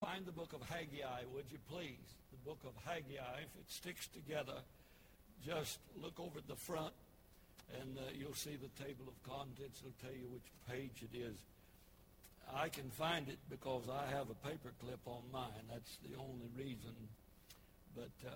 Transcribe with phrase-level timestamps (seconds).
[0.00, 2.16] Find the book of Haggai, would you please?
[2.32, 4.56] The book of Haggai, if it sticks together,
[5.44, 6.94] just look over at the front
[7.78, 9.82] and uh, you'll see the table of contents.
[9.82, 11.36] It'll tell you which page it is.
[12.54, 15.68] I can find it because I have a paper clip on mine.
[15.70, 16.96] That's the only reason.
[17.94, 18.30] But uh,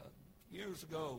[0.52, 1.18] years ago,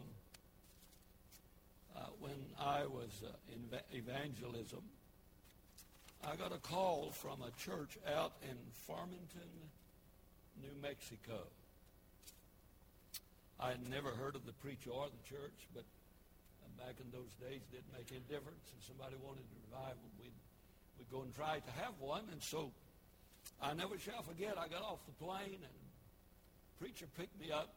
[1.98, 4.84] uh, when I was uh, in evangelism,
[6.24, 9.50] I got a call from a church out in Farmington,
[10.62, 11.48] New Mexico.
[13.60, 15.84] I had never heard of the preacher or the church, but
[16.78, 18.62] back in those days it didn't make any difference.
[18.78, 20.36] If somebody wanted a revival, we'd,
[21.00, 22.24] we'd go and try to have one.
[22.32, 22.72] And so
[23.62, 27.74] I never shall forget, I got off the plane and the preacher picked me up.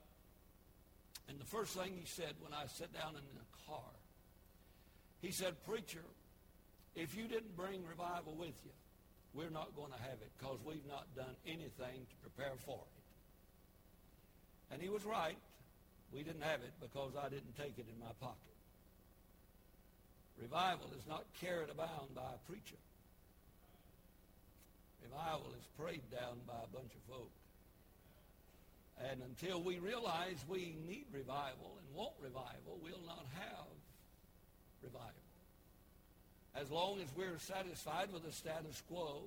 [1.29, 3.93] And the first thing he said when I sat down in the car,
[5.21, 6.05] he said, Preacher,
[6.95, 8.71] if you didn't bring revival with you,
[9.35, 12.99] we're not going to have it because we've not done anything to prepare for it.
[14.73, 15.39] And he was right.
[16.13, 18.57] We didn't have it because I didn't take it in my pocket.
[20.41, 22.79] Revival is not carried about by a preacher.
[25.03, 27.31] Revival is prayed down by a bunch of folk.
[29.11, 33.71] And until we realize we need revival and want revival, we'll not have
[34.83, 35.28] revival.
[36.61, 39.23] As long as we're satisfied with the status quo,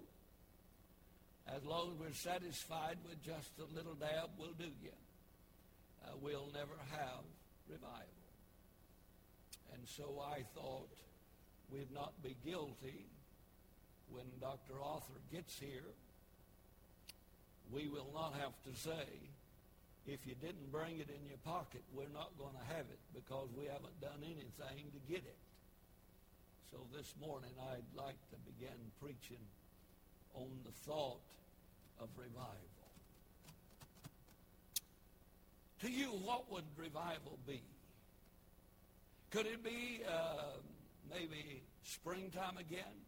[1.47, 4.91] as long as we're satisfied with just a little dab will do you,
[6.03, 7.23] uh, we'll never have
[7.69, 8.27] revival.
[9.73, 10.89] And so I thought
[11.71, 13.05] we'd not be guilty
[14.09, 14.73] when Dr.
[14.83, 15.95] Arthur gets here.
[17.71, 19.07] We will not have to say,
[20.05, 23.47] if you didn't bring it in your pocket, we're not going to have it because
[23.57, 25.37] we haven't done anything to get it.
[26.71, 29.43] So this morning I'd like to begin preaching
[30.33, 31.19] on the thought
[31.99, 32.47] of revival.
[35.81, 37.61] To you, what would revival be?
[39.31, 40.59] Could it be uh,
[41.13, 43.03] maybe springtime again?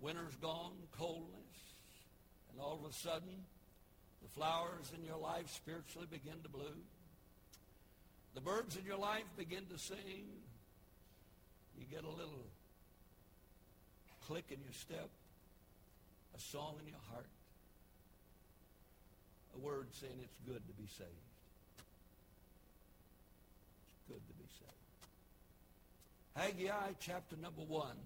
[0.00, 1.74] Winter's gone, coldness,
[2.50, 3.44] and all of a sudden
[4.22, 6.84] the flowers in your life spiritually begin to bloom.
[8.34, 10.39] The birds in your life begin to sing
[11.80, 12.46] you get a little
[14.26, 15.08] click in your step,
[16.36, 17.26] a song in your heart,
[19.56, 21.08] a word saying it's good to be saved.
[23.92, 24.70] It's good to be saved.
[26.36, 27.96] Haggai chapter number one.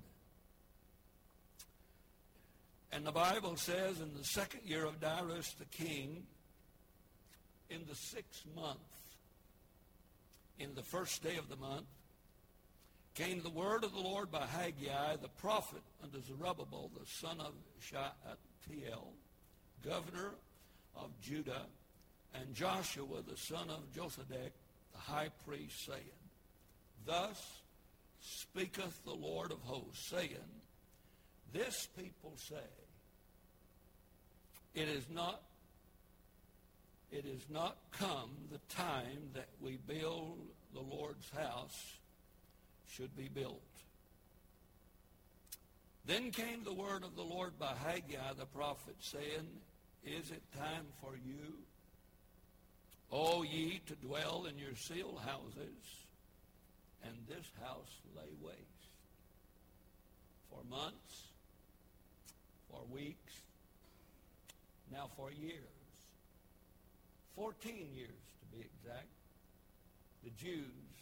[2.92, 6.22] And the Bible says in the second year of Darius the king,
[7.68, 8.78] in the sixth month,
[10.60, 11.86] in the first day of the month,
[13.14, 17.54] came the word of the Lord by Haggai, the prophet, unto Zerubbabel, the son of
[17.80, 19.12] Shealtiel,
[19.84, 20.32] governor
[20.96, 21.66] of Judah,
[22.34, 24.52] and Joshua, the son of Josedech,
[24.92, 26.00] the high priest, saying,
[27.06, 27.60] Thus
[28.20, 30.50] speaketh the Lord of hosts, saying,
[31.52, 32.56] This people say,
[34.74, 35.40] It is not
[37.12, 40.36] it is not come the time that we build
[40.72, 41.98] the Lord's house
[42.96, 43.60] should be built.
[46.06, 49.48] Then came the word of the Lord by Haggai the prophet, saying,
[50.04, 51.54] Is it time for you,
[53.10, 56.06] O ye, to dwell in your sealed houses,
[57.04, 58.58] and this house lay waste?
[60.50, 61.28] For months,
[62.70, 63.32] for weeks,
[64.92, 65.58] now for years.
[67.34, 69.08] Fourteen years, to be exact.
[70.22, 70.93] The Jews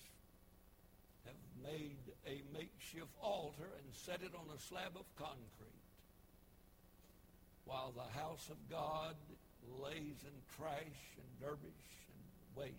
[1.62, 5.82] made a makeshift altar and set it on a slab of concrete
[7.64, 9.14] while the house of God
[9.82, 12.22] lays in trash and derbish and
[12.56, 12.74] waste.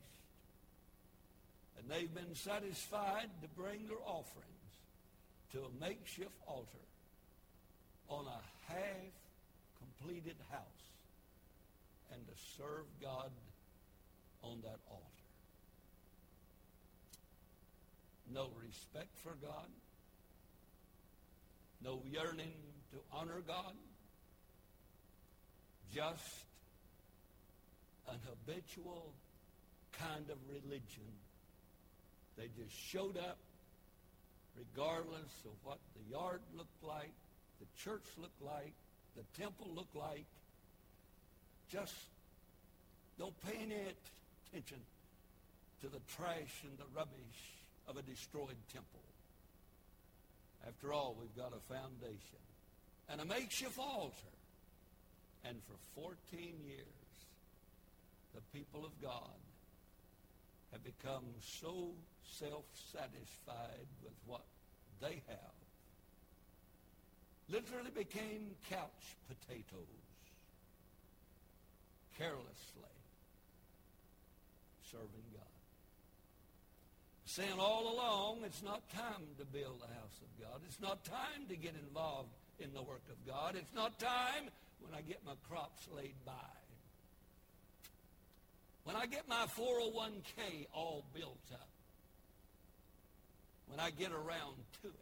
[1.77, 4.49] And they've been satisfied to bring their offerings
[5.53, 6.85] to a makeshift altar
[8.09, 10.61] on a half-completed house
[12.11, 13.31] and to serve God
[14.43, 15.12] on that altar
[18.33, 19.69] no respect for God,
[21.83, 22.53] no yearning
[22.91, 23.75] to honor God,
[25.93, 26.45] just
[28.09, 29.13] an habitual
[29.99, 31.11] kind of religion.
[32.37, 33.37] They just showed up
[34.57, 37.13] regardless of what the yard looked like,
[37.59, 38.73] the church looked like,
[39.15, 40.25] the temple looked like.
[41.71, 41.93] Just
[43.17, 44.79] don't pay any attention
[45.81, 49.01] to the trash and the rubbish of a destroyed temple.
[50.65, 52.39] After all, we've got a foundation
[53.09, 54.33] and a makeshift altar
[55.45, 56.15] And for 14
[56.65, 56.87] years,
[58.33, 59.39] the people of God
[60.71, 61.91] have become so
[62.39, 64.45] self-satisfied with what
[65.01, 65.55] they have,
[67.49, 70.07] literally became couch potatoes,
[72.17, 72.95] carelessly
[74.89, 75.52] serving God.
[77.33, 80.61] Saying all along, it's not time to build the house of God.
[80.67, 83.55] It's not time to get involved in the work of God.
[83.55, 84.51] It's not time
[84.81, 86.31] when I get my crops laid by.
[88.83, 91.69] When I get my 401k all built up.
[93.65, 94.53] When I get around
[94.83, 94.93] to it.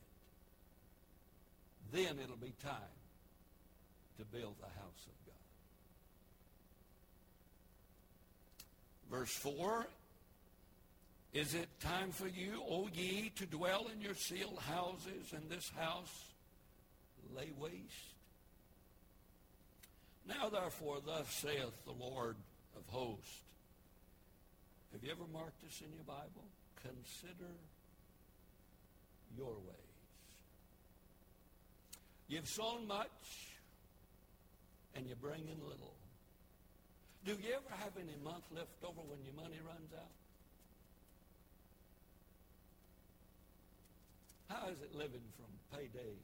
[1.91, 2.95] Then it'll be time
[4.19, 5.25] to build the house of
[9.09, 9.19] God.
[9.19, 9.85] Verse 4,
[11.33, 15.71] Is it time for you, O ye, to dwell in your sealed houses, and this
[15.77, 16.25] house
[17.35, 18.15] lay waste?
[20.27, 22.35] Now therefore, thus saith the Lord
[22.75, 23.41] of hosts.
[24.91, 26.45] Have you ever marked this in your Bible?
[26.83, 27.51] Consider
[29.37, 29.77] your ways.
[32.27, 33.57] You've sown much
[34.95, 35.95] and you bring in little.
[37.25, 40.20] Do you ever have any month left over when your money runs out?
[44.51, 46.15] How is it living from payday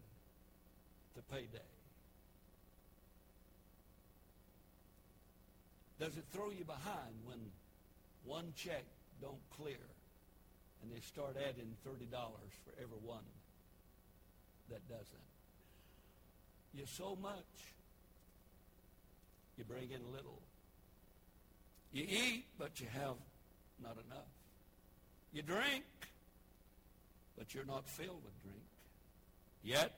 [1.15, 1.71] to payday?
[5.99, 7.39] Does it throw you behind when
[8.25, 8.83] one check
[9.21, 9.79] don't clear
[10.81, 13.23] and they start adding $30 for every one
[14.69, 15.07] that doesn't?
[16.73, 17.73] You so much,
[19.57, 20.41] you bring in little.
[21.93, 23.15] You eat, but you have
[23.81, 24.27] not enough.
[25.31, 25.85] You drink,
[27.37, 28.63] but you're not filled with drink.
[29.63, 29.91] Yet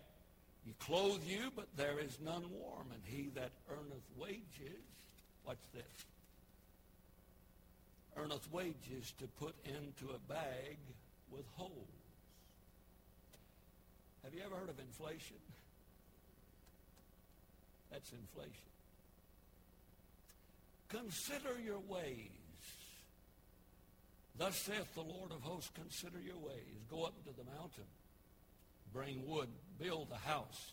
[0.65, 4.83] you clothe you, but there is none warm, and he that earneth wages
[5.49, 5.83] Watch this.
[8.15, 10.77] Earneth wages to put into a bag
[11.31, 11.73] with holes.
[14.23, 15.37] Have you ever heard of inflation?
[17.91, 18.53] That's inflation.
[20.89, 22.38] Consider your ways.
[24.39, 26.79] Thus saith the Lord of hosts, consider your ways.
[26.89, 27.83] Go up into the mountain.
[28.93, 29.49] Bring wood.
[29.77, 30.71] Build a house.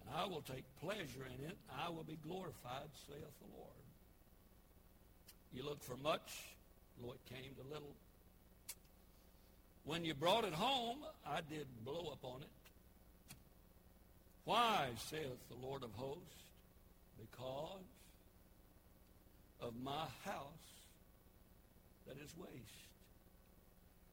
[0.00, 1.58] And I will take pleasure in it.
[1.84, 3.72] I will be glorified, saith the Lord.
[5.52, 6.32] You look for much,
[7.02, 7.96] lo, it came to little.
[9.84, 12.48] When you brought it home, I did blow up on it.
[14.44, 16.22] Why, saith the Lord of hosts?
[17.18, 17.82] Because
[19.60, 20.75] of my house
[22.06, 22.88] that is waste.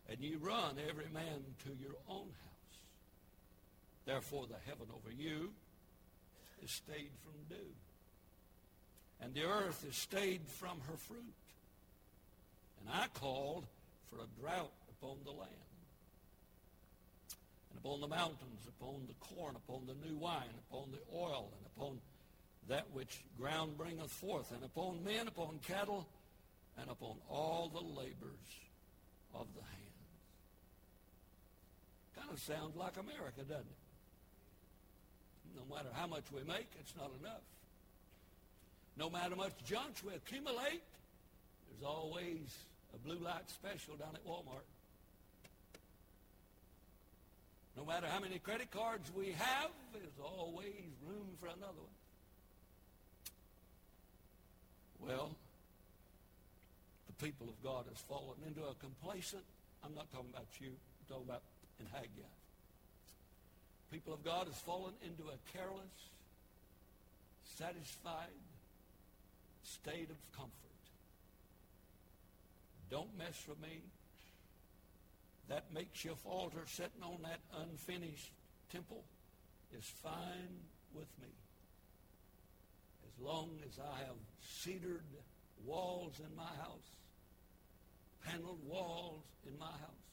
[0.09, 2.77] And you run every man to your own house.
[4.05, 5.51] Therefore the heaven over you
[6.61, 7.73] is stayed from dew
[9.23, 11.33] and the earth is stayed from her fruit.
[12.79, 13.65] And I called
[14.09, 15.51] for a drought upon the land,
[17.69, 21.65] and upon the mountains, upon the corn, upon the new wine, upon the oil, and
[21.75, 22.01] upon
[22.67, 26.07] that which ground bringeth forth, and upon men, upon cattle,
[26.79, 28.47] and upon all the labors
[29.33, 29.83] of the hands.
[32.15, 33.83] Kind of sounds like America, doesn't it?
[35.55, 37.41] No matter how much we make, it's not enough.
[38.97, 40.83] No matter much junk we accumulate,
[41.67, 42.57] there's always
[42.93, 44.65] a blue light special down at Walmart.
[47.75, 51.89] No matter how many credit cards we have, there's always room for another one.
[54.99, 55.35] Well,
[57.23, 59.43] people of God has fallen into a complacent,
[59.83, 61.41] I'm not talking about you, I'm talking about
[61.79, 62.35] in Haggai.
[63.91, 66.11] People of God has fallen into a careless,
[67.55, 68.35] satisfied,
[69.63, 70.51] state of comfort.
[72.91, 73.79] Don't mess with me.
[75.47, 78.31] That makeshift altar sitting on that unfinished
[78.71, 79.03] temple
[79.77, 80.59] is fine
[80.93, 81.29] with me.
[83.07, 85.03] As long as I have cedared
[85.65, 86.89] walls in my house,
[88.25, 90.03] paneled walls in my house.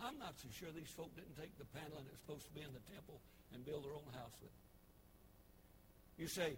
[0.00, 2.72] I'm not so sure these folk didn't take the paneling that's supposed to be in
[2.72, 3.20] the temple
[3.54, 4.62] and build their own house with it.
[6.20, 6.56] You say,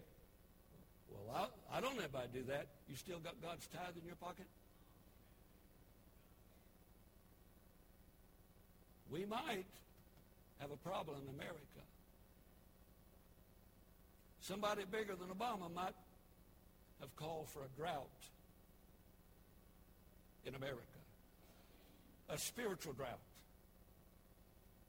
[1.10, 2.66] well, I, I don't know if I do that.
[2.88, 4.46] You still got God's tithe in your pocket?
[9.10, 9.70] We might
[10.60, 11.82] have a problem in America.
[14.40, 15.94] Somebody bigger than Obama might
[17.00, 18.08] have called for a drought
[20.46, 20.82] in America.
[22.30, 23.18] A spiritual drought.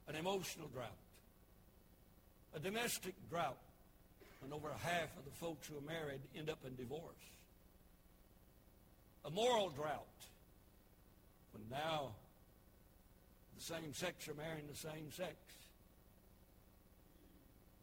[0.07, 0.97] An emotional drought.
[2.55, 3.57] A domestic drought
[4.41, 7.03] when over half of the folks who are married end up in divorce.
[9.25, 10.05] A moral drought
[11.51, 12.11] when now
[13.57, 15.35] the same sex are marrying the same sex.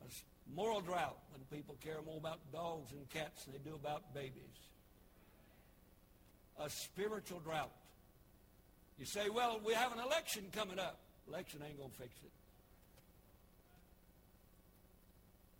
[0.02, 4.14] A moral drought when people care more about dogs and cats than they do about
[4.14, 4.32] babies.
[6.58, 7.70] A spiritual drought.
[8.98, 10.98] You say, well, we have an election coming up.
[11.28, 12.30] Election ain't going to fix it.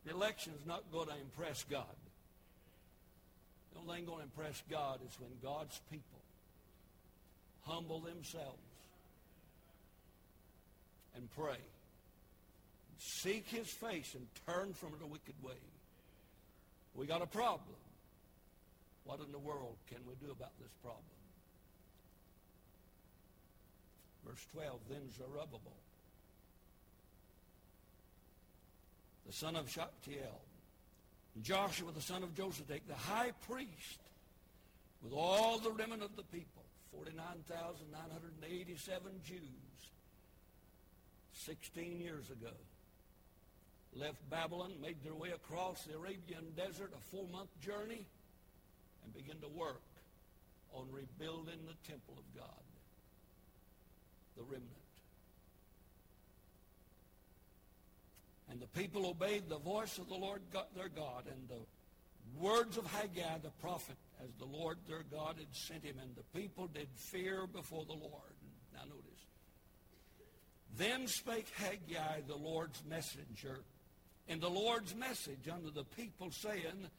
[0.07, 1.85] The election is not going to impress God.
[3.73, 6.21] The only thing going to impress God is when God's people
[7.63, 8.57] humble themselves
[11.17, 11.59] and pray.
[12.99, 15.53] Seek his face and turn from the wicked way.
[16.95, 17.75] We got a problem.
[19.07, 21.05] What in the world can we do about this problem?
[24.27, 25.73] Verse 12, then Zerubbabel
[29.27, 30.41] the son of Shealtiel,
[31.43, 33.99] Joshua the son of Josedech, the high priest,
[35.03, 39.41] with all the remnant of the people, 49,987 Jews,
[41.33, 42.53] 16 years ago,
[43.95, 48.07] left Babylon, made their way across the Arabian desert, a four-month journey,
[49.07, 49.83] and began to work
[50.75, 52.65] on rebuilding the temple of God,
[54.37, 54.73] the remnant.
[58.51, 60.41] And the people obeyed the voice of the Lord
[60.75, 65.55] their God and the words of Haggai the prophet as the Lord their God had
[65.55, 65.97] sent him.
[66.01, 68.35] And the people did fear before the Lord.
[68.73, 69.03] Now notice.
[70.77, 73.61] Then spake Haggai the Lord's messenger
[74.29, 76.91] in the Lord's message unto the people, saying,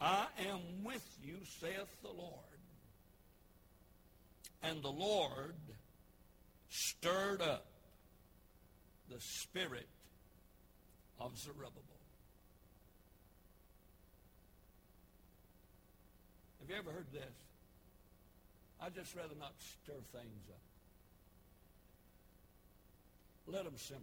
[0.00, 2.32] I am with you, saith the Lord.
[4.62, 5.54] And the Lord
[6.68, 7.66] stirred up
[9.10, 9.88] the spirit
[11.20, 11.82] of Zerubbabel.
[16.60, 17.22] Have you ever heard this?
[18.80, 20.60] I'd just rather not stir things up.
[23.46, 24.00] Let them simmer.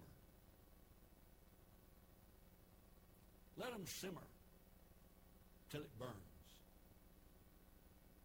[3.57, 4.30] Let them simmer
[5.71, 6.11] till it burns.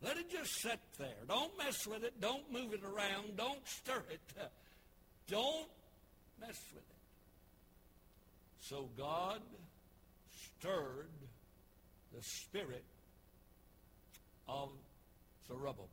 [0.02, 1.24] Let it just sit there.
[1.26, 2.20] Don't mess with it.
[2.20, 3.36] Don't move it around.
[3.36, 4.20] Don't stir it.
[5.28, 5.68] Don't
[6.40, 6.96] mess with it.
[8.60, 9.40] So God
[10.58, 11.08] stirred
[12.14, 12.84] the spirit
[14.48, 14.70] of
[15.48, 15.88] Zerubbabel,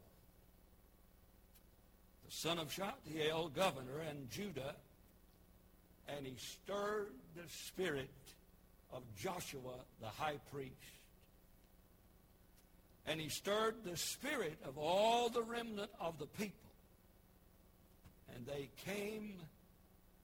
[2.25, 4.75] the son of Shealtiel, governor in Judah,
[6.07, 8.10] and he stirred the spirit
[8.91, 11.02] of Joshua, the high priest.
[13.05, 16.69] And he stirred the spirit of all the remnant of the people.
[18.33, 19.36] And they came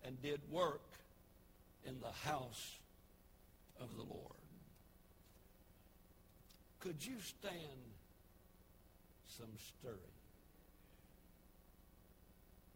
[0.06, 0.82] and did work
[1.86, 2.78] in the house
[3.82, 4.34] of the Lord.
[6.80, 7.94] Could you stand
[9.28, 9.98] some stirring?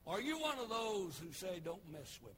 [0.06, 2.38] Are you one of those who say, don't mess with me?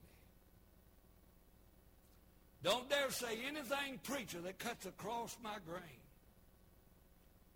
[2.62, 6.05] Don't dare say anything, preacher, that cuts across my grain.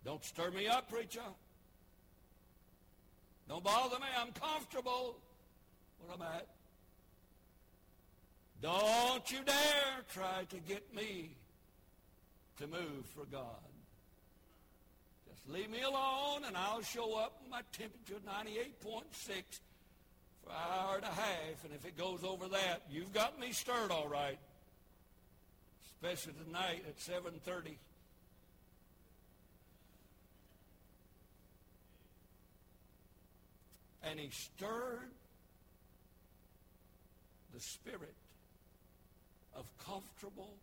[0.03, 1.21] Don't stir me up, preacher.
[3.47, 4.07] Don't bother me.
[4.17, 5.17] I'm comfortable
[5.99, 6.47] where I'm at.
[8.61, 11.35] Don't you dare try to get me
[12.57, 13.45] to move for God.
[15.29, 19.03] Just leave me alone and I'll show up my temperature 98.6
[20.43, 21.63] for an hour and a half.
[21.63, 24.37] And if it goes over that, you've got me stirred all right.
[25.95, 27.75] Especially tonight at 7.30.
[34.03, 35.11] And he stirred
[37.53, 38.15] the spirit
[39.55, 40.55] of comfortable,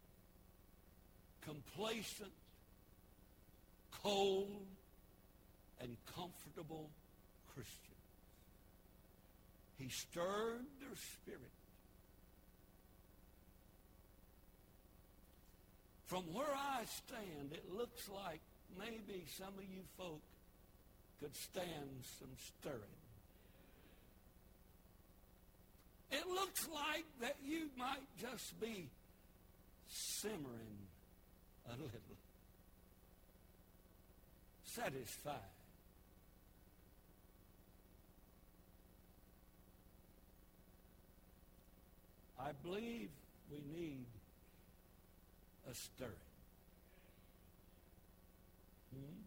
[1.45, 2.33] complacent,
[4.02, 4.66] cold,
[5.80, 6.90] and comfortable
[7.54, 7.75] Christians.
[9.78, 11.52] He stirred their spirit.
[16.07, 18.40] From where I stand, it looks like
[18.78, 20.23] maybe some of you folk
[21.21, 23.07] could stand some stirring.
[26.10, 28.88] It looks like that you might just be
[29.88, 30.86] simmering
[31.66, 31.90] a little,
[34.64, 35.34] satisfied.
[42.40, 43.10] I believe
[43.50, 44.06] we need
[45.70, 46.12] a stirring.
[48.94, 49.20] Hmm?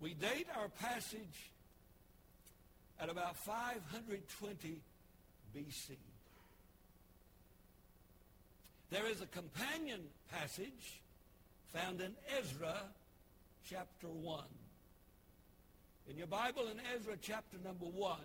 [0.00, 1.52] We date our passage
[3.00, 4.80] at about 520
[5.56, 5.96] BC.
[8.90, 11.00] There is a companion passage
[11.72, 12.76] found in Ezra
[13.68, 14.44] chapter 1.
[16.10, 18.16] In your Bible in Ezra chapter number 1,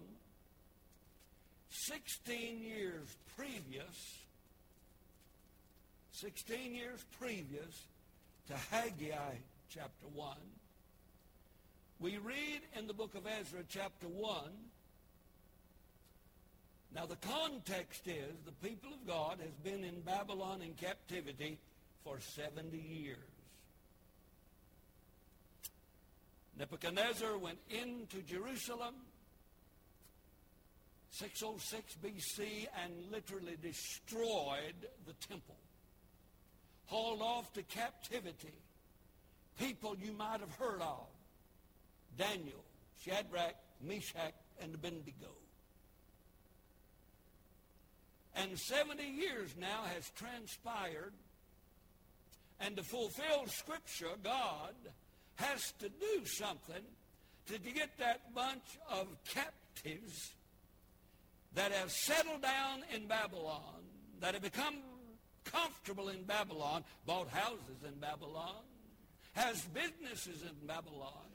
[1.70, 4.20] 16 years previous,
[6.13, 7.86] 16 years previous
[8.48, 9.36] to Haggai
[9.70, 10.36] chapter 1,
[12.00, 14.40] we read in the book of Ezra chapter 1,
[16.94, 21.58] now the context is the people of God has been in Babylon in captivity
[22.04, 23.18] for 70 years.
[26.58, 28.96] Nebuchadnezzar went into Jerusalem
[31.12, 34.75] 606 BC and literally destroyed
[35.06, 35.56] the temple.
[36.88, 38.54] Hauled off to captivity
[39.60, 41.08] people you might have heard of.
[42.17, 42.63] Daniel,
[43.03, 45.31] Shadrach, Meshach, and Abednego.
[48.36, 51.13] And 70 years now has transpired,
[52.60, 54.75] and to fulfill Scripture, God
[55.36, 56.84] has to do something
[57.48, 60.34] to get that bunch of captives
[61.53, 63.84] that have settled down in Babylon,
[64.19, 64.75] that have become
[65.45, 68.63] comfortable in Babylon, bought houses in Babylon,
[69.34, 71.25] has businesses in Babylon,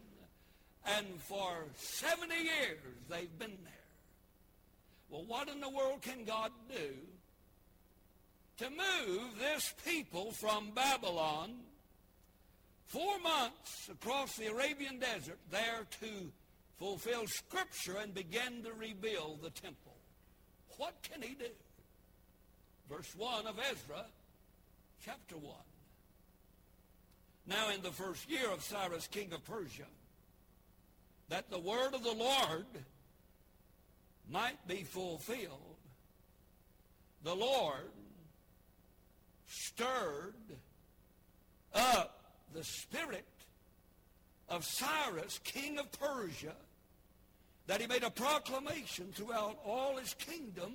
[0.96, 2.78] and for 70 years
[3.08, 3.72] they've been there.
[5.10, 6.94] Well, what in the world can God do
[8.58, 11.54] to move this people from Babylon
[12.86, 16.30] four months across the Arabian desert there to
[16.78, 19.96] fulfill Scripture and begin to rebuild the temple?
[20.76, 21.50] What can he do?
[22.88, 24.04] Verse 1 of Ezra,
[25.04, 25.54] chapter 1.
[27.46, 29.86] Now in the first year of Cyrus, king of Persia,
[31.30, 32.66] that the word of the Lord
[34.28, 35.76] might be fulfilled,
[37.22, 37.90] the Lord
[39.46, 40.34] stirred
[41.72, 42.20] up
[42.52, 43.24] the spirit
[44.48, 46.54] of Cyrus, king of Persia,
[47.68, 50.74] that he made a proclamation throughout all his kingdom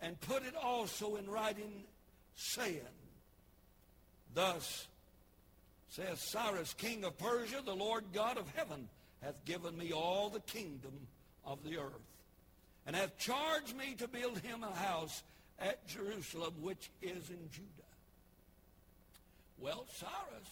[0.00, 1.84] and put it also in writing,
[2.34, 2.80] saying,
[4.34, 4.88] Thus
[5.88, 8.88] says Cyrus, king of Persia, the Lord God of heaven
[9.22, 10.92] hath given me all the kingdom
[11.44, 11.92] of the earth
[12.86, 15.22] and hath charged me to build him a house
[15.58, 17.66] at Jerusalem, which is in Judah.
[19.58, 20.48] Well, Cyrus,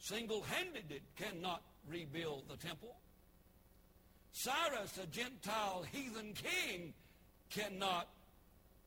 [0.00, 2.96] single-handed, cannot rebuild the temple.
[4.32, 6.94] Cyrus, a Gentile heathen king,
[7.50, 8.08] cannot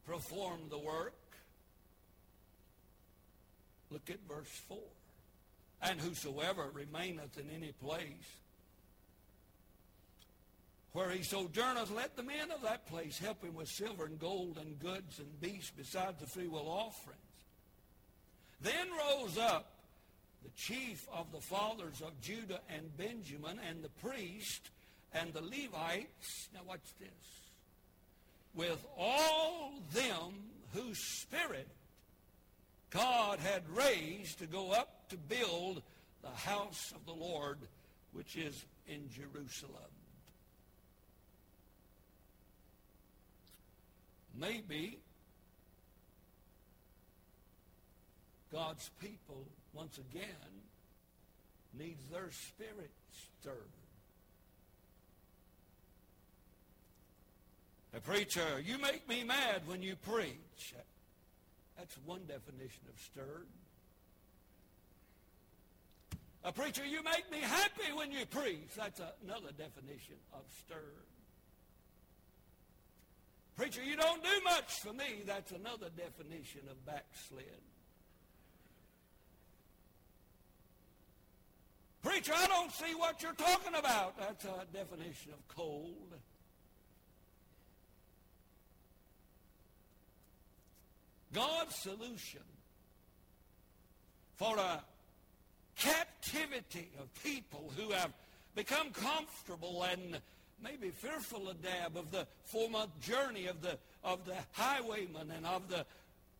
[0.05, 1.13] perform the work.
[3.89, 4.77] Look at verse 4.
[5.81, 8.35] And whosoever remaineth in any place
[10.99, 14.57] where he sojourneth, let the men of that place help him with silver and gold
[14.59, 17.21] and goods and beasts besides the freewill offerings.
[18.59, 19.71] Then rose up
[20.43, 24.71] the chief of the fathers of Judah and Benjamin and the priest
[25.13, 26.49] and the Levites.
[26.53, 27.09] Now watch this.
[28.53, 30.33] With all them
[30.73, 31.69] whose spirit
[32.89, 35.81] God had raised to go up to build
[36.23, 37.59] the house of the Lord,
[38.11, 39.98] which is in Jerusalem.
[44.39, 44.99] Maybe
[48.51, 50.25] God's people, once again,
[51.77, 52.91] needs their spirit
[53.41, 53.55] stirred.
[57.95, 60.73] A preacher, you make me mad when you preach.
[61.77, 63.47] That's one definition of stirred.
[66.43, 68.69] A preacher, you make me happy when you preach.
[68.77, 71.05] That's another definition of stirred.
[73.59, 75.21] Preacher, you don't do much for me.
[75.25, 77.43] That's another definition of backslid.
[82.01, 84.17] Preacher, I don't see what you're talking about.
[84.17, 86.13] That's a definition of cold.
[91.33, 92.43] God's solution
[94.37, 94.81] for a
[95.75, 98.13] captivity of people who have
[98.55, 100.21] become comfortable and
[100.63, 105.69] maybe fearful a dab of the four-month journey of the, of the highwaymen and of
[105.69, 105.85] the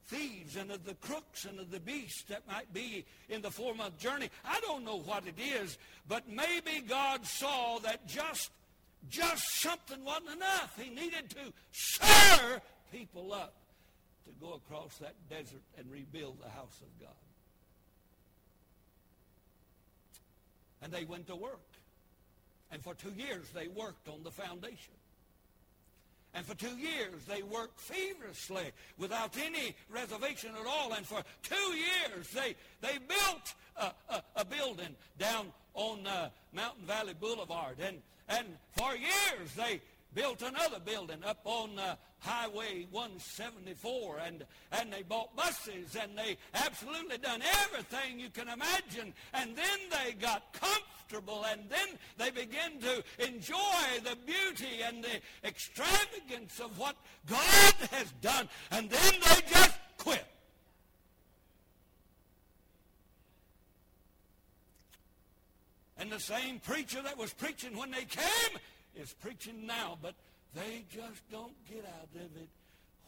[0.08, 3.98] thieves and of the crooks and of the beasts that might be in the four-month
[4.00, 4.30] journey.
[4.44, 5.78] I don't know what it is,
[6.08, 8.52] but maybe God saw that just,
[9.10, 10.78] just something wasn't enough.
[10.82, 13.54] He needed to stir people up
[14.26, 17.10] to go across that desert and rebuild the house of God.
[20.82, 21.60] And they went to work.
[22.72, 24.94] And for two years they worked on the foundation.
[26.34, 30.94] And for two years, they worked feverishly without any reservation at all.
[30.94, 36.86] And for two years, they, they built a, a, a building down on uh, Mountain
[36.86, 37.78] Valley Boulevard.
[37.82, 38.46] And, and
[38.78, 39.82] for years, they
[40.13, 46.38] built another building up on uh, Highway 174, and, and they bought buses, and they
[46.54, 49.13] absolutely done everything you can imagine.
[49.34, 53.58] And then they got comfortable, and then they began to enjoy
[54.04, 56.95] the beauty and the extravagance of what
[57.28, 60.26] God has done, and then they just quit.
[65.98, 68.58] And the same preacher that was preaching when they came
[68.95, 70.15] is preaching now, but
[70.56, 72.49] they just don't get out of it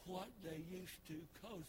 [0.06, 1.64] what they used to because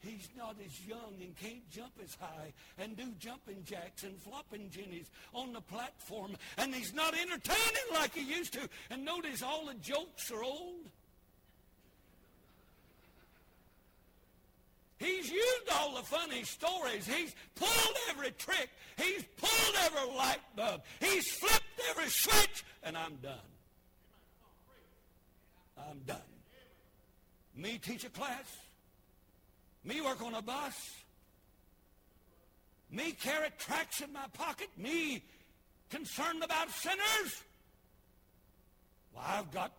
[0.00, 4.70] he's not as young and can't jump as high and do jumping jacks and flopping
[4.70, 6.36] jennies on the platform.
[6.58, 8.68] And he's not entertaining like he used to.
[8.90, 10.90] And notice all the jokes are old.
[14.98, 17.06] He's used all the funny stories.
[17.06, 18.70] He's pulled every trick.
[18.96, 20.82] He's pulled every light bulb.
[21.00, 22.64] He's flipped every switch.
[22.82, 23.34] And I'm done.
[25.78, 26.16] I'm done.
[27.54, 28.56] Me teach a class.
[29.84, 30.74] Me work on a bus.
[32.90, 34.68] Me carry tracts in my pocket.
[34.78, 35.22] Me
[35.90, 37.42] concerned about sinners.
[39.14, 39.72] Well, I've got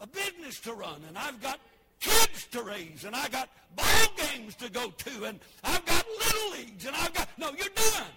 [0.00, 1.60] a business to run, and I've got
[2.00, 6.50] kids to raise, and I got ball games to go to, and I've got little
[6.52, 7.48] leagues, and I've got no.
[7.50, 8.12] You're done.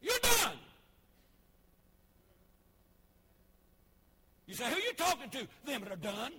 [0.00, 0.58] You're done.
[4.46, 5.46] You say, who are you talking to?
[5.66, 6.32] Them that are done.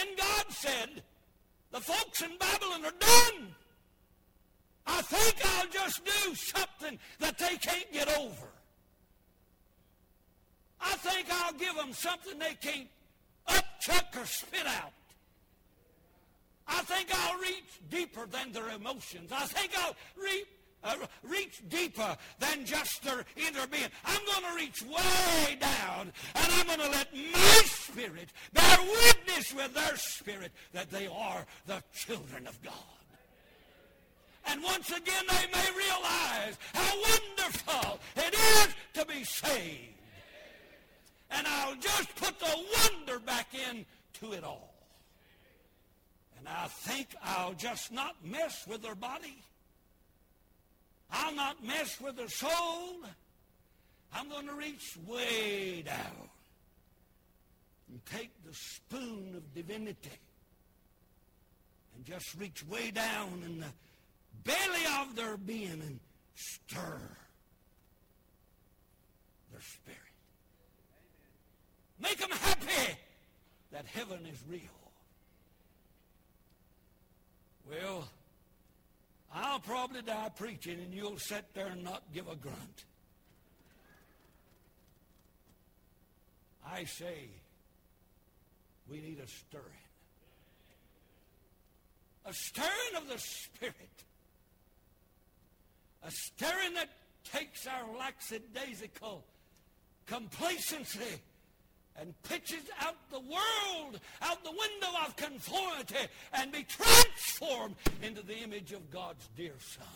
[0.00, 1.02] And God said,
[1.70, 3.54] the folks in Babylon are done.
[4.86, 8.48] I think I'll just do something that they can't get over.
[10.80, 12.88] I think I'll give them something they can't
[13.48, 14.92] upchuck or spit out.
[16.66, 19.30] I think I'll reach deeper than their emotions.
[19.32, 20.46] I think I'll reach
[20.82, 23.88] uh, reach deeper than just their inner being.
[24.04, 29.52] I'm going to reach way down, and I'm going to let my spirit bear witness
[29.52, 32.99] with their spirit that they are the children of God.
[34.46, 39.94] And once again, they may realize how wonderful it is to be saved.
[41.30, 44.74] And I'll just put the wonder back into it all.
[46.38, 49.42] And I think I'll just not mess with their body.
[51.12, 53.00] I'll not mess with their soul.
[54.12, 56.28] I'm going to reach way down
[57.88, 60.10] and take the spoon of divinity
[61.94, 63.66] and just reach way down in the
[64.44, 66.00] belly of their being and
[66.34, 67.00] stir
[69.50, 69.98] their spirit.
[72.00, 72.96] Make them happy
[73.72, 74.60] that heaven is real.
[77.68, 78.08] Well,
[79.32, 82.84] I'll probably die preaching and you'll sit there and not give a grunt.
[86.66, 87.28] I say
[88.88, 89.64] we need a stirring.
[92.26, 94.04] A stirring of the Spirit.
[96.02, 96.88] A stirring that
[97.24, 99.24] takes our lackadaisical
[100.06, 101.20] complacency
[102.00, 108.38] and pitches out the world out the window of conformity and be transformed into the
[108.38, 109.86] image of God's dear Son.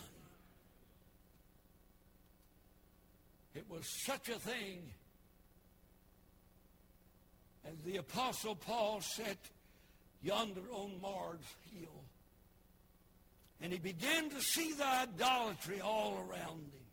[3.55, 4.83] It was such a thing
[7.65, 9.37] as the Apostle Paul sat
[10.21, 11.39] yonder on Mars
[11.73, 12.03] Hill.
[13.61, 16.85] And he began to see the idolatry all around him.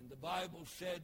[0.00, 1.02] And the Bible said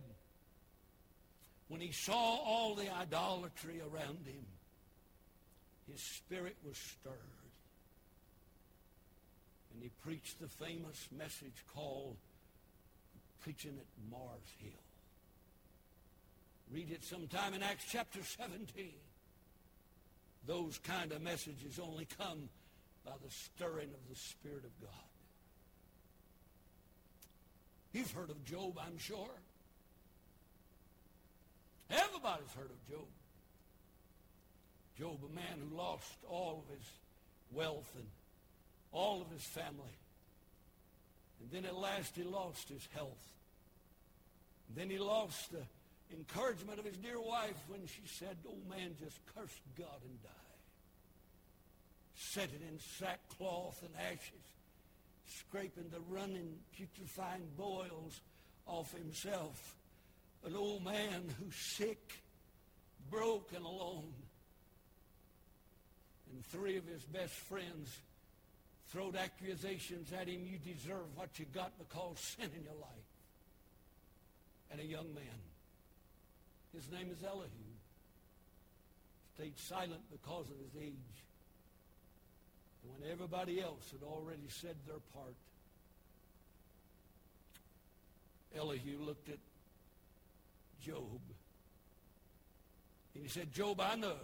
[1.68, 4.46] when he saw all the idolatry around him,
[5.90, 7.14] his spirit was stirred.
[9.74, 12.16] And he preached the famous message called
[13.40, 14.72] Preaching at Mars Hill.
[16.72, 18.90] Read it sometime in Acts chapter 17.
[20.46, 22.48] Those kind of messages only come
[23.04, 24.90] by the stirring of the Spirit of God.
[27.92, 29.30] You've heard of Job, I'm sure.
[31.90, 33.06] Everybody's heard of Job.
[34.98, 36.86] Job, a man who lost all of his
[37.52, 38.06] wealth and
[38.92, 39.98] all of his family.
[41.40, 43.32] And then at last he lost his health.
[44.68, 45.62] And then he lost the
[46.12, 50.30] encouragement of his dear wife when she said, old man, just curse God and die.
[52.14, 54.46] Set it in sackcloth and ashes.
[55.26, 58.20] scraping the running, putrefying boils
[58.66, 59.76] off himself.
[60.44, 62.12] An old man who's sick,
[63.10, 64.12] broke, and alone.
[66.32, 67.90] And three of his best friends
[68.88, 70.44] throwed accusations at him.
[70.44, 72.90] You deserve what you got because sin in your life.
[74.70, 75.40] And a young man,
[76.76, 77.48] his name is Elihu,
[79.34, 81.16] stayed silent because of his age.
[82.82, 85.34] And when everybody else had already said their part,
[88.56, 89.38] Elihu looked at
[90.84, 91.20] Job.
[93.14, 94.16] And he said, Job, I know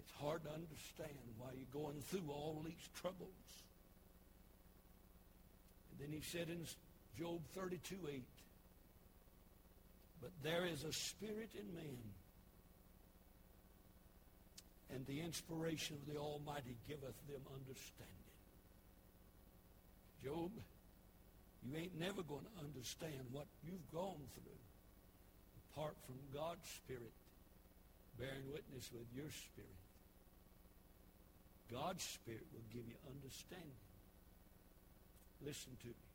[0.00, 3.30] it's hard to understand why you're going through all these troubles.
[5.90, 6.66] And then he said in
[7.16, 8.22] Job 32, 8,
[10.20, 11.98] But there is a spirit in man,
[14.90, 18.16] and the inspiration of the Almighty giveth them understanding.
[20.24, 20.50] Job,
[21.62, 24.60] you ain't never going to understand what you've gone through
[25.72, 27.12] apart from God's Spirit
[28.18, 29.82] bearing witness with your spirit.
[31.70, 33.82] God's Spirit will give you understanding.
[35.44, 36.05] Listen to me.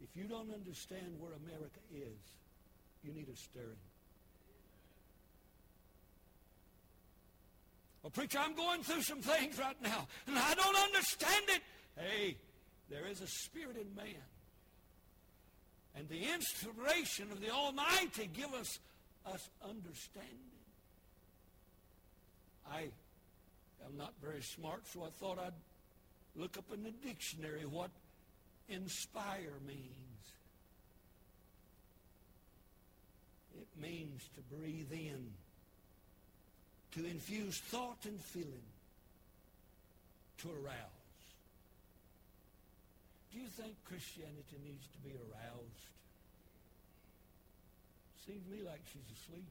[0.00, 2.20] If you don't understand where America is,
[3.02, 3.76] you need a stirring.
[8.02, 11.62] Well, preacher, I'm going through some things right now, and I don't understand it.
[11.96, 12.36] Hey,
[12.88, 14.14] there is a spirit in man.
[15.96, 18.78] And the inspiration of the Almighty give us,
[19.24, 20.28] us understanding.
[22.70, 22.90] I
[23.84, 25.54] am not very smart, so I thought I'd
[26.40, 27.90] look up in the dictionary what
[28.68, 29.92] inspire means.
[33.54, 35.30] It means to breathe in,
[36.92, 38.68] to infuse thought and feeling,
[40.38, 40.96] to arouse.
[43.32, 45.86] Do you think Christianity needs to be aroused?
[48.26, 49.48] Seems to me like she's asleep.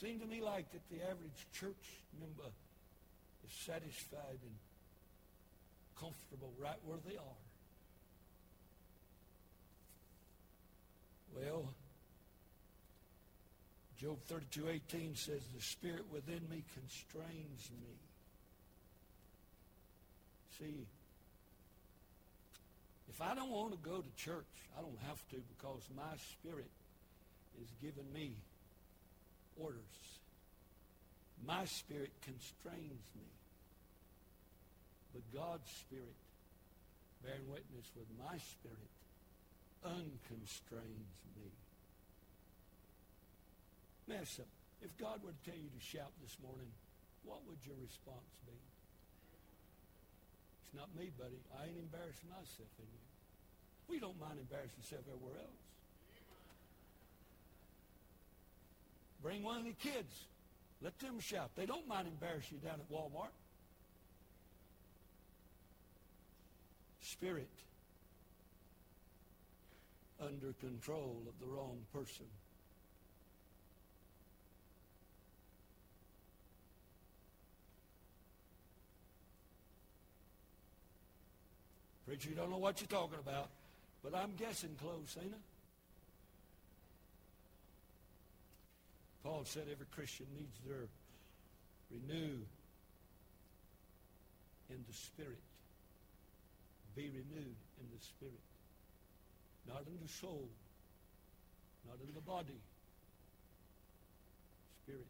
[0.00, 2.50] Seems to me like that the average church member
[3.46, 4.54] is satisfied and
[6.02, 7.42] comfortable right where they are.
[11.36, 11.72] Well,
[13.96, 17.98] Job 32:18 says, "The spirit within me constrains me."
[20.58, 20.86] See,
[23.08, 26.70] if I don't want to go to church, I don't have to because my spirit
[27.60, 28.34] is giving me
[29.56, 30.18] orders.
[31.44, 33.41] My spirit constrains me.
[35.12, 36.16] But God's spirit,
[37.22, 38.90] bearing witness with my spirit,
[39.84, 41.52] unconstrains me.
[44.12, 44.48] Up.
[44.82, 46.68] If God were to tell you to shout this morning,
[47.24, 48.52] what would your response be?
[50.64, 51.40] It's not me, buddy.
[51.56, 53.04] I ain't embarrassing myself in you.
[53.88, 55.64] We don't mind embarrassing ourselves everywhere else.
[59.22, 60.28] Bring one of the kids.
[60.82, 61.50] Let them shout.
[61.56, 63.32] They don't mind embarrassing you down at Walmart.
[67.12, 67.48] Spirit
[70.18, 72.24] under control of the wrong person.
[82.06, 83.50] Preacher, you don't know what you're talking about,
[84.02, 85.40] but I'm guessing close, ain't it?
[89.22, 90.88] Paul said every Christian needs their
[91.90, 92.38] renew
[94.70, 95.38] in the spirit.
[96.94, 98.40] Be renewed in the spirit.
[99.66, 100.48] Not in the soul.
[101.86, 102.60] Not in the body.
[104.84, 105.06] Spirit.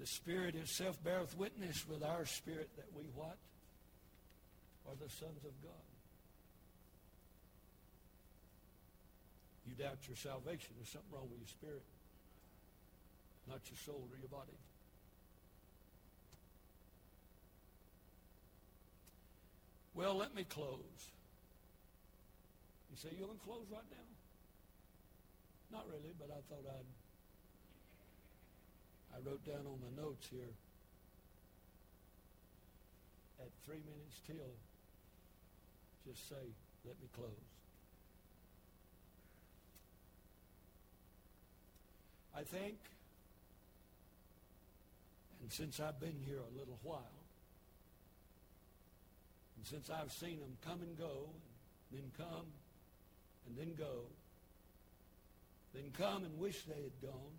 [0.00, 3.38] The Spirit itself beareth witness with our spirit that we what?
[4.86, 5.84] Are the sons of God.
[9.66, 10.76] You doubt your salvation.
[10.76, 11.82] There's something wrong with your spirit.
[13.48, 14.52] Not your soul or your body.
[19.94, 21.10] Well, let me close.
[22.90, 25.78] You say, you're going to close right now?
[25.78, 26.86] Not really, but I thought I'd
[29.14, 30.50] I wrote down on my notes here
[33.40, 34.50] at three minutes till,
[36.04, 36.50] just say,
[36.84, 37.30] let me close.
[42.36, 42.74] I think,
[45.40, 47.13] and since I've been here a little while,
[49.64, 51.30] and since I've seen them come and go,
[51.90, 52.44] and then come,
[53.46, 54.02] and then go,
[55.72, 57.34] then come and wish they had gone,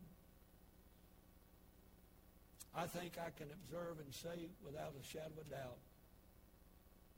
[2.76, 5.78] I think I can observe and say without a shadow of doubt,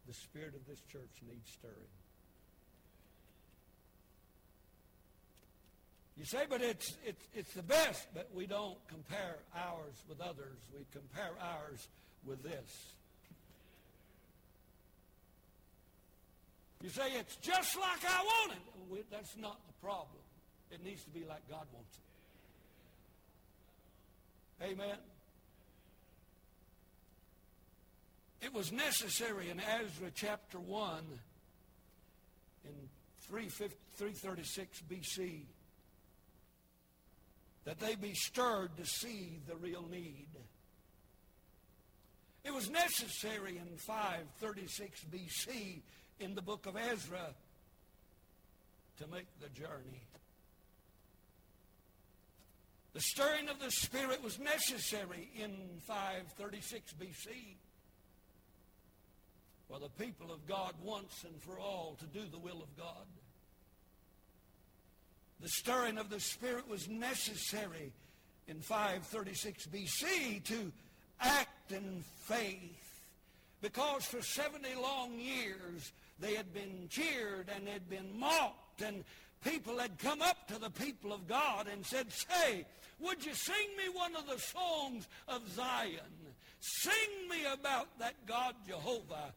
[0.07, 1.75] the spirit of this church needs stirring.
[6.17, 10.57] You say, but it's, it's, it's the best, but we don't compare ours with others.
[10.73, 11.87] We compare ours
[12.25, 12.96] with this.
[16.81, 19.05] You say, it's just like I want it.
[19.11, 20.21] That's not the problem.
[20.71, 21.97] It needs to be like God wants
[24.59, 24.65] it.
[24.71, 24.97] Amen.
[28.41, 31.03] It was necessary in Ezra chapter 1
[32.65, 32.71] in
[33.21, 35.41] 336 BC
[37.65, 40.27] that they be stirred to see the real need.
[42.45, 45.81] It was necessary in 536 BC
[46.19, 47.33] in the book of Ezra
[48.99, 50.01] to make the journey.
[52.93, 55.51] The stirring of the Spirit was necessary in
[55.85, 57.27] 536 BC
[59.69, 63.05] for the people of God once and for all to do the will of God.
[65.41, 67.91] The stirring of the Spirit was necessary
[68.47, 70.71] in 536 BC to
[71.19, 72.86] act in faith
[73.61, 79.03] because for 70 long years they had been cheered and had been mocked and
[79.43, 82.65] people had come up to the people of God and said, say,
[82.99, 85.99] would you sing me one of the songs of Zion?
[86.59, 89.33] Sing me about that God Jehovah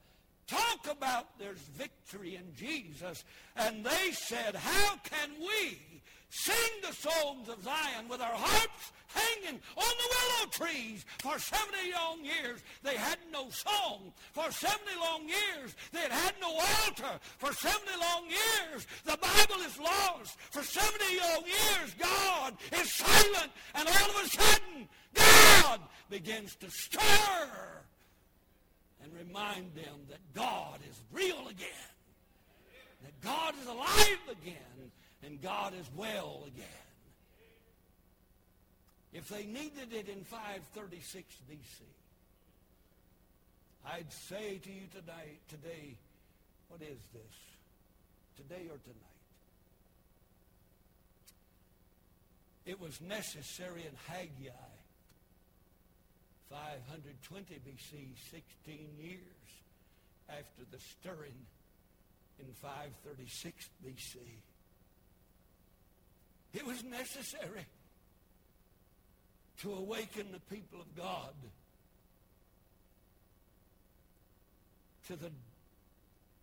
[0.50, 3.24] talk about there's victory in Jesus.
[3.56, 5.78] And they said, how can we
[6.30, 11.76] sing the songs of Zion with our harps hanging on the willow trees for 70
[11.92, 12.60] long years.
[12.82, 14.12] They had no song.
[14.32, 17.18] For 70 long years, they had had no altar.
[17.38, 20.38] For 70 long years, the Bible is lost.
[20.50, 23.50] For 70 long years, God is silent.
[23.74, 27.80] And all of a sudden, God begins to stir
[29.02, 31.90] and remind them that God is real again,
[33.02, 34.90] that God is alive again,
[35.24, 36.66] and God is well again.
[39.12, 41.82] If they needed it in 536 BC,
[43.86, 45.96] I'd say to you today, today,
[46.68, 47.36] what is this?
[48.36, 49.10] Today or tonight?
[52.66, 54.52] It was necessary in Haggai
[56.50, 59.20] 520 BC, 16 years
[60.28, 61.46] after the stirring
[62.38, 64.18] in 536 BC.
[66.52, 67.66] It was necessary
[69.58, 71.34] to awaken the people of God
[75.06, 75.30] to the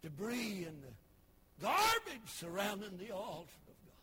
[0.01, 3.49] debris and the garbage surrounding the altar.
[3.67, 3.93] Of God.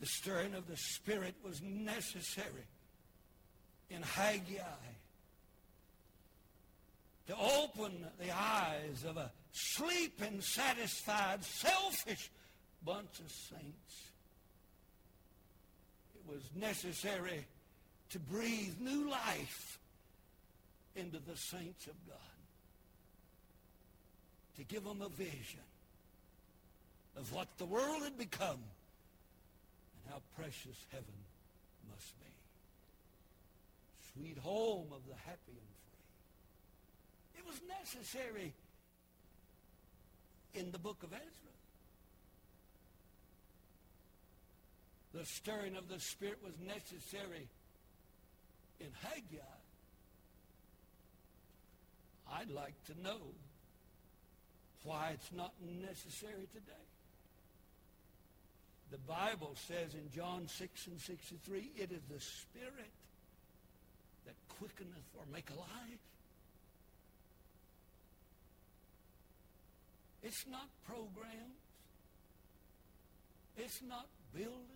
[0.00, 2.66] The stirring of the Spirit was necessary
[3.90, 4.62] in Haggai
[7.26, 12.30] to open the eyes of a sleeping, satisfied, selfish
[12.84, 14.10] bunch of saints.
[16.16, 17.46] It was necessary
[18.10, 19.78] to breathe new life
[20.96, 22.18] into the saints of God,
[24.56, 25.60] to give them a vision
[27.16, 31.14] of what the world had become and how precious heaven
[31.90, 32.26] must be.
[34.14, 37.38] Sweet home of the happy and free.
[37.38, 38.52] It was necessary
[40.54, 41.30] in the book of Ezra.
[45.14, 47.48] The stirring of the Spirit was necessary
[48.80, 49.38] in Haggai.
[52.32, 53.20] I'd like to know
[54.82, 56.86] why it's not necessary today.
[58.90, 62.92] The Bible says in John 6 and 63, it is the Spirit
[64.26, 65.98] that quickeneth or make alive.
[70.24, 71.60] It's not programs.
[73.56, 74.70] It's not buildings.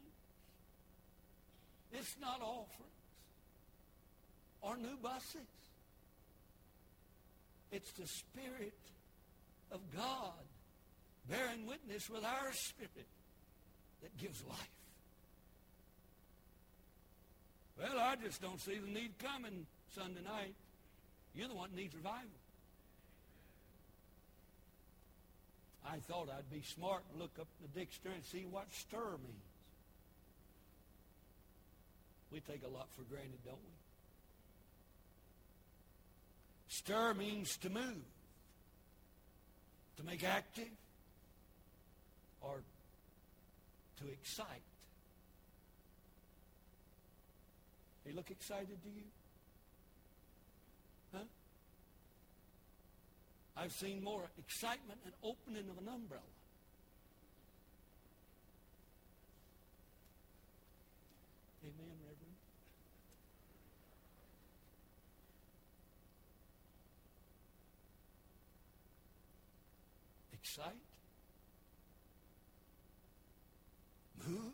[1.91, 2.93] It's not offerings
[4.61, 5.49] or new buses.
[7.73, 8.79] It's the Spirit
[9.73, 10.45] of God
[11.29, 13.07] bearing witness with our spirit
[14.03, 14.71] that gives life.
[17.79, 20.55] Well, I just don't see the need coming Sunday night.
[21.35, 22.38] You're the one that needs revival.
[25.91, 29.49] I thought I'd be smart and look up the dictionary and see what stir means.
[32.31, 33.73] We take a lot for granted, don't we?
[36.69, 38.05] Stir means to move,
[39.97, 40.69] to make active,
[42.43, 42.61] or
[44.01, 44.47] to excite.
[48.05, 49.05] They look excited to you?
[53.61, 56.23] I've seen more excitement and opening of an umbrella.
[61.65, 62.37] Amen, Reverend.
[70.33, 70.67] Excite.
[74.25, 74.53] Move.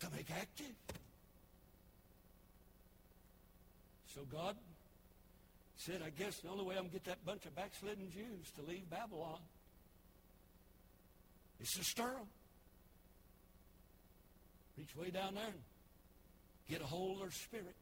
[0.00, 0.74] To make active.
[4.12, 4.56] So God
[5.86, 8.50] said, I guess the only way I'm going to get that bunch of backslidden Jews
[8.56, 9.38] to leave Babylon
[11.60, 12.26] is to stir them.
[14.76, 15.62] Reach way down there and
[16.68, 17.76] get a hold of their spirit.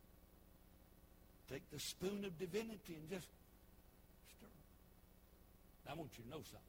[1.50, 3.26] Take the spoon of divinity and just
[4.36, 5.90] stir them.
[5.90, 6.60] I want you to know something.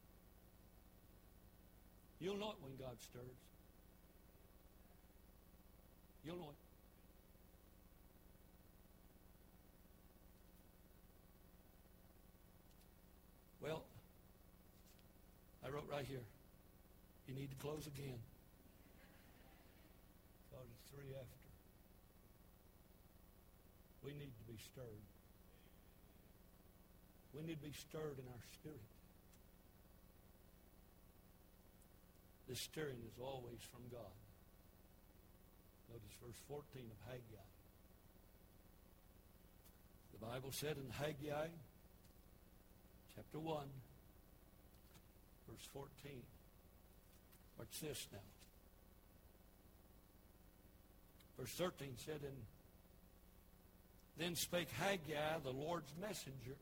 [2.22, 3.26] You'll know it when God stirs.
[6.26, 6.66] You'll know it.
[13.66, 13.82] Well,
[15.66, 16.22] I wrote right here,
[17.28, 18.20] you need to close again.
[20.54, 21.46] It's three after.
[24.06, 25.06] We need to be stirred.
[27.34, 28.86] We need to be stirred in our spirit.
[32.48, 34.14] This stirring is always from God.
[35.90, 37.50] Notice verse 14 of Haggai.
[40.14, 41.48] The Bible said in Haggai
[43.16, 43.66] chapter 1,
[45.50, 45.90] verse 14.
[47.58, 48.20] What's this now?
[51.40, 52.38] Verse 13 said, And
[54.18, 56.56] then spake Haggai, the Lord's messenger,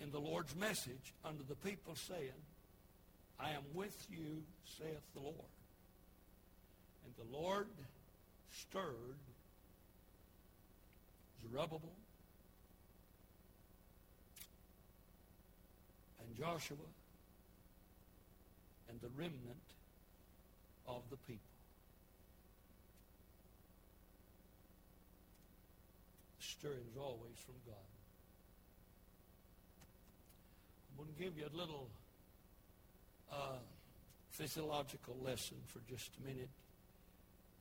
[0.00, 2.30] in the Lord's message unto the people, saying,
[3.38, 4.42] I am with you,
[4.78, 5.34] saith the Lord.
[7.04, 7.68] And the Lord
[8.50, 9.18] stirred
[11.42, 11.92] Zerubbabel
[16.40, 16.88] Joshua
[18.88, 19.68] and the remnant
[20.88, 21.52] of the people.
[26.38, 27.76] The stirring is always from God.
[30.88, 31.90] I'm going to give you a little
[33.30, 33.60] uh,
[34.30, 36.48] physiological lesson for just a minute.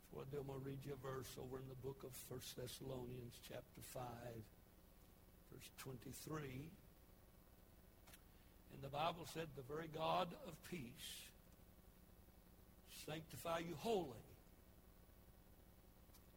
[0.08, 2.16] Before I do, I'm going to read you a verse over in the book of
[2.32, 4.02] 1 Thessalonians chapter 5,
[5.52, 6.64] verse 23.
[8.74, 10.80] And the Bible said, the very God of peace
[13.06, 14.10] sanctify you wholly.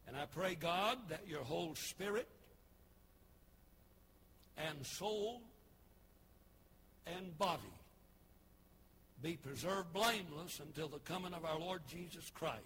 [0.09, 2.29] And I pray, God, that your whole spirit
[4.59, 5.41] and soul
[7.07, 7.63] and body
[9.23, 12.59] be preserved blameless until the coming of our Lord Jesus Christ.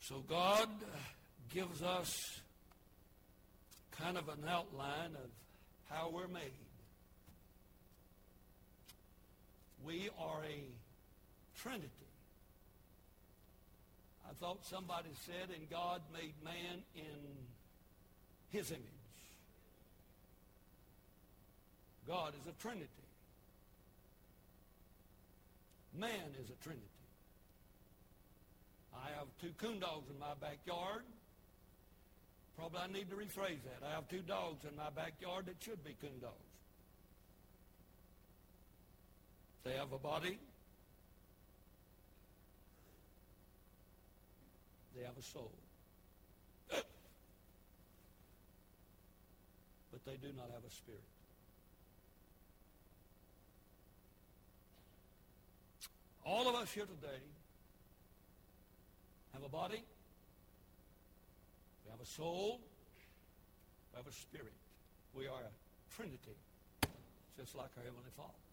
[0.00, 0.68] So God
[1.52, 2.40] gives us
[3.90, 5.30] kind of an outline of
[5.90, 6.52] how we're made.
[9.86, 11.90] We are a trinity.
[14.28, 17.02] I thought somebody said, and God made man in
[18.50, 18.84] his image.
[22.06, 22.86] God is a trinity.
[25.98, 26.86] Man is a trinity.
[28.94, 31.02] I have two coon dogs in my backyard.
[32.56, 33.86] Probably I need to rephrase that.
[33.86, 36.49] I have two dogs in my backyard that should be coon dogs.
[39.64, 40.38] They have a body.
[44.96, 45.52] They have a soul.
[46.70, 46.84] but
[50.04, 51.02] they do not have a spirit.
[56.24, 57.18] All of us here today
[59.32, 59.82] have a body,
[61.84, 62.60] we have a soul,
[63.92, 64.52] we have a spirit.
[65.14, 66.36] We are a trinity,
[67.36, 68.49] just like our Heavenly Father.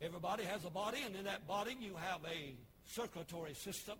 [0.00, 2.54] Everybody has a body, and in that body you have a
[2.86, 3.98] circulatory system,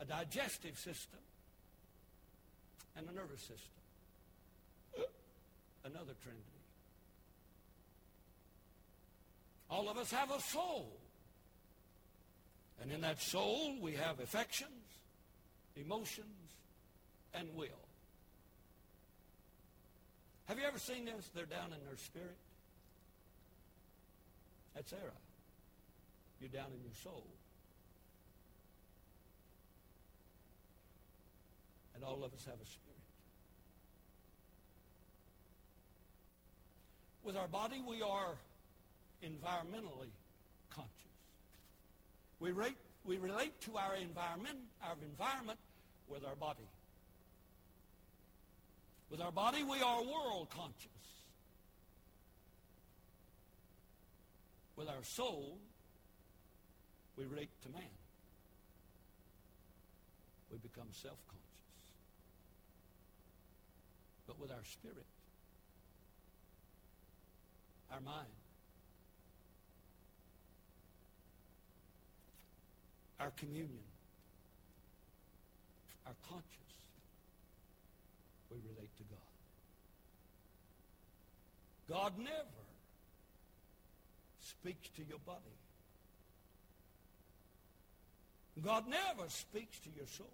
[0.00, 1.20] a digestive system,
[2.96, 3.78] and a nervous system.
[5.84, 6.42] Another trinity.
[9.70, 10.92] All of us have a soul.
[12.82, 14.70] And in that soul, we have affections,
[15.76, 16.26] emotions,
[17.34, 17.68] and will.
[20.46, 21.28] Have you ever seen this?
[21.34, 22.36] They're down in their spirit.
[24.78, 25.10] That's era.
[26.40, 27.26] You're down in your soul.
[31.96, 32.94] And all of us have a spirit.
[37.24, 38.36] With our body, we are
[39.20, 40.12] environmentally
[40.70, 40.92] conscious.
[42.38, 45.58] We, rate, we relate to our environment, our environment
[46.06, 46.68] with our body.
[49.10, 50.97] With our body, we are world conscious.
[54.78, 55.58] With our soul,
[57.16, 57.82] we relate to man.
[60.52, 61.42] We become self-conscious.
[64.28, 65.04] But with our spirit,
[67.90, 68.28] our mind,
[73.18, 73.82] our communion,
[76.06, 76.46] our conscience,
[78.48, 79.18] we relate to God.
[81.88, 82.67] God never
[84.60, 85.38] speaks to your body.
[88.64, 90.26] God never speaks to your soul.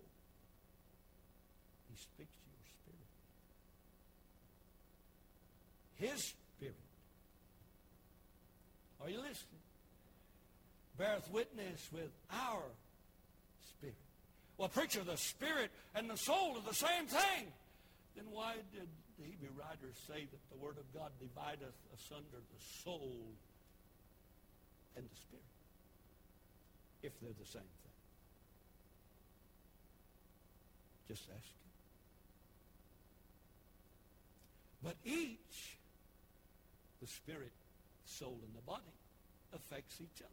[1.91, 2.65] He speaks to your
[6.07, 6.17] spirit.
[6.17, 6.75] His spirit.
[9.03, 9.61] Are you listening?
[10.97, 12.63] Beareth witness with our
[13.69, 13.97] spirit.
[14.57, 17.53] Well, preacher, the spirit and the soul are the same thing.
[18.17, 22.63] Then why did the Hebrew writers say that the Word of God divideth asunder the
[22.83, 23.35] soul
[24.97, 25.45] and the spirit?
[27.03, 27.93] If they're the same thing.
[31.09, 31.65] Just asking.
[34.83, 35.79] But each,
[37.01, 37.53] the spirit,
[38.05, 38.83] soul, and the body,
[39.55, 40.31] affects each other.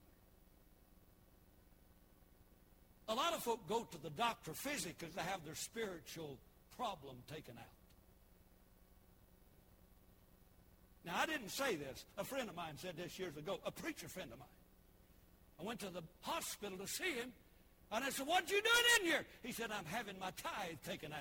[3.10, 6.38] A lot of folk go to the doctor physically they have their spiritual
[6.78, 7.81] problem taken out.
[11.06, 12.06] Now, I didn't say this.
[12.18, 14.48] A friend of mine said this years ago, a preacher friend of mine.
[15.60, 17.32] I went to the hospital to see him,
[17.92, 19.26] and I said, what you doing in here?
[19.44, 21.20] He said, I'm having my tithe taken out.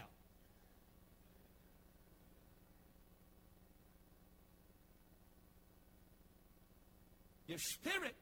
[7.47, 8.15] Your spirit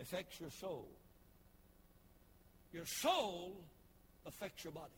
[0.00, 0.86] affects your soul.
[2.72, 3.56] Your soul
[4.26, 4.92] affects your body.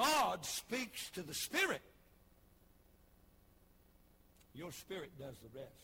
[0.00, 1.82] God speaks to the spirit.
[4.54, 5.74] Your spirit does the rest.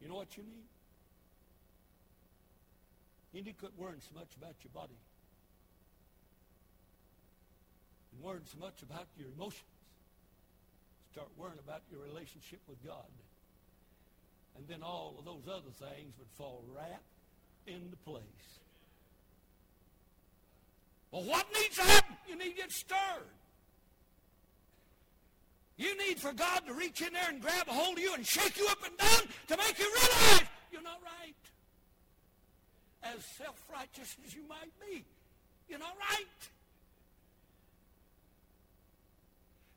[0.00, 0.68] You know what you need?
[3.34, 4.96] You need to quit worrying so much about your body.
[8.12, 9.68] And worrying so much about your emotions.
[11.12, 13.12] Start worrying about your relationship with God.
[14.56, 17.04] And then all of those other things would fall right
[17.66, 18.61] into place.
[21.12, 22.16] Well, what needs to happen?
[22.26, 23.28] You need to get stirred.
[25.76, 28.26] You need for God to reach in there and grab a hold of you and
[28.26, 31.34] shake you up and down to make you realize you're not right.
[33.02, 35.04] As self-righteous as you might be,
[35.68, 36.26] you're not right.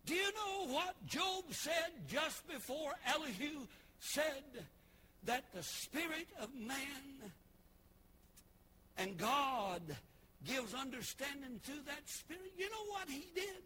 [0.06, 3.66] Do you know what Job said just before Elihu
[4.00, 4.44] said
[5.24, 7.32] that the spirit of man
[8.98, 9.82] and God
[10.46, 12.52] gives understanding to that spirit.
[12.58, 13.64] You know what he did?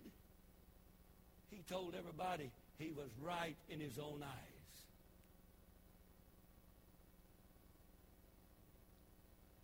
[1.51, 4.59] He told everybody he was right in his own eyes.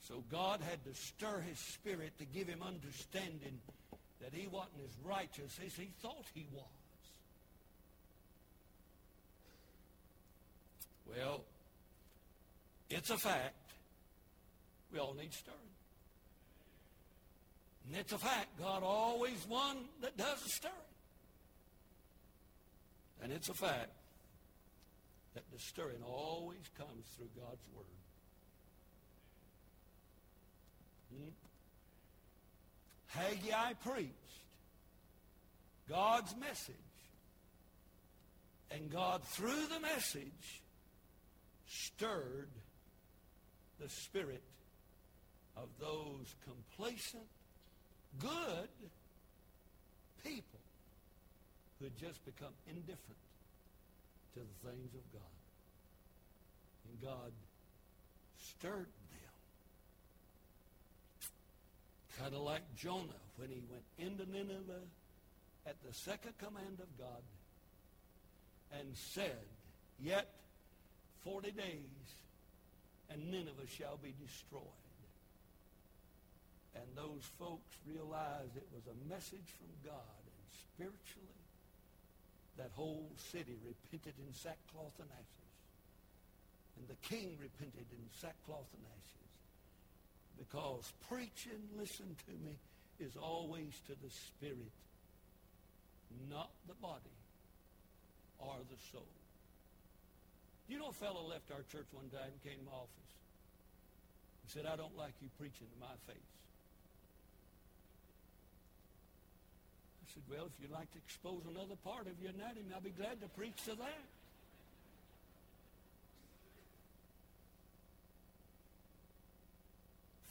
[0.07, 3.59] So God had to stir his spirit to give him understanding
[4.21, 6.63] that he wasn't as righteous as he thought he was.
[11.07, 11.41] Well,
[12.89, 13.55] it's a fact.
[14.91, 15.74] We all need stirring.
[17.87, 18.59] And it's a fact.
[18.59, 20.73] God always one that does the stirring.
[23.21, 23.91] And it's a fact
[25.35, 27.85] that the stirring always comes through God's Word.
[31.13, 31.29] Hmm?
[33.07, 34.11] Haggai preached
[35.87, 36.75] God's message.
[38.71, 40.61] And God, through the message,
[41.67, 42.49] stirred
[43.79, 44.43] the spirit
[45.55, 47.23] of those complacent
[48.19, 48.69] good
[50.23, 50.59] people
[51.79, 53.21] who had just become indifferent
[54.33, 55.21] to the things of God.
[56.89, 57.31] And God
[58.39, 59.35] stirred them.
[62.19, 64.85] Kind of like Jonah when he went into Nineveh
[65.65, 67.23] at the second command of God
[68.79, 69.43] and said,
[69.99, 70.27] Yet
[71.23, 72.05] 40 days
[73.09, 74.84] and Nineveh shall be destroyed.
[76.75, 80.21] And those folks realized it was a message from God.
[80.27, 81.41] And spiritually,
[82.57, 85.55] that whole city repented in sackcloth and ashes.
[86.75, 89.31] And the king repented in sackcloth and ashes.
[90.35, 92.59] Because preaching, listen to me,
[92.99, 94.75] is always to the spirit,
[96.29, 97.15] not the body
[98.39, 99.07] or the soul.
[100.67, 103.11] You know, a fellow left our church one time and came to my office.
[104.43, 106.44] He said, I don't like you preaching to my face.
[110.15, 113.19] Said, well, if you'd like to expose another part of your anatomy, I'll be glad
[113.21, 114.03] to preach to that.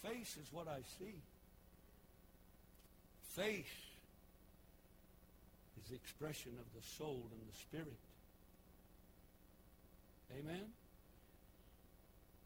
[0.03, 1.15] Face is what I see.
[3.37, 3.77] Face
[5.83, 8.01] is the expression of the soul and the spirit.
[10.39, 10.65] Amen?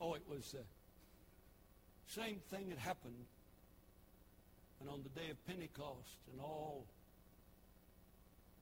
[0.00, 3.26] Oh, it was the same thing that happened
[4.80, 6.84] and on the day of Pentecost and all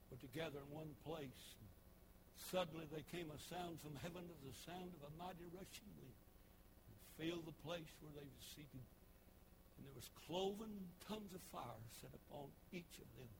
[0.09, 1.55] were together in one place.
[2.51, 6.19] Suddenly there came a sound from heaven as the sound of a mighty rushing wind
[6.87, 8.85] and filled the place where they were seated.
[9.77, 10.71] And there was cloven
[11.09, 13.31] tongues of fire set upon each of them.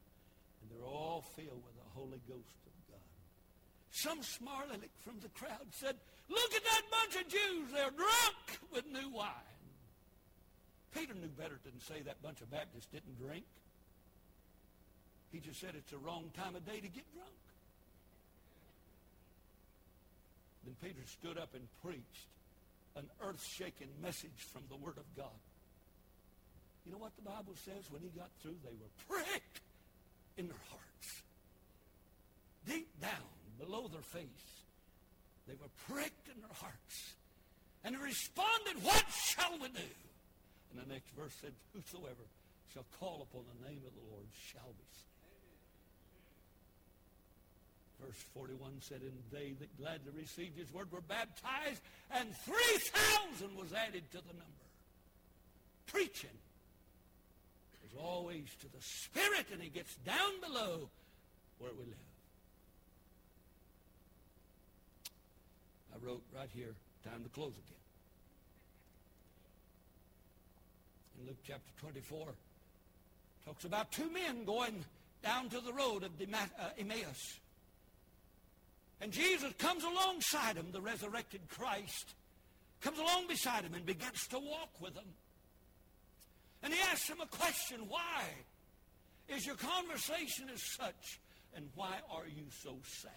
[0.61, 3.09] And they're all filled with the Holy Ghost of God.
[3.91, 5.95] Some smart aleck from the crowd said,
[6.29, 7.71] look at that bunch of Jews.
[7.71, 9.57] They're drunk with new wine.
[10.93, 13.45] Peter knew better than say that bunch of Baptists didn't drink.
[15.31, 17.29] He just said it's the wrong time of day to get drunk.
[20.63, 22.27] Then Peter stood up and preached
[22.95, 25.39] an earth-shaking message from the Word of God.
[26.85, 27.91] You know what the Bible says?
[27.91, 29.59] When he got through, they were pricked
[30.37, 31.21] in their hearts.
[32.65, 33.27] Deep down,
[33.59, 34.47] below their face,
[35.47, 37.15] they were pricked in their hearts.
[37.83, 39.91] And they responded, what shall we do?
[40.71, 42.25] And the next verse said, whosoever
[42.73, 45.16] shall call upon the name of the Lord shall be saved.
[48.03, 51.81] Verse 41 said, And they that gladly received his word were baptized,
[52.11, 54.67] and 3,000 was added to the number.
[55.87, 56.37] Preaching
[57.85, 60.89] is always to the Spirit, and he gets down below
[61.59, 62.07] where we live.
[65.95, 67.77] I wrote right here, time to close again.
[71.19, 72.27] In Luke chapter 24,
[73.45, 74.85] talks about two men going
[75.23, 77.39] down to the road of uh, Emmaus.
[78.99, 82.15] And Jesus comes alongside him, the resurrected Christ,
[82.81, 85.13] comes along beside him and begins to walk with him.
[86.63, 88.23] And he asks him a question, why
[89.29, 91.19] is your conversation as such,
[91.55, 93.11] and why are you so sad?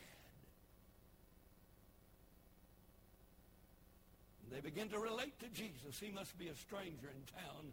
[4.45, 5.99] And they begin to relate to Jesus.
[5.99, 7.73] He must be a stranger in town.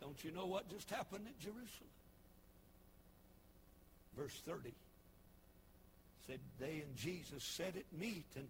[0.00, 1.90] Don't you know what just happened at Jerusalem?
[4.16, 4.72] Verse 30
[6.26, 8.48] said they and Jesus said it meet, and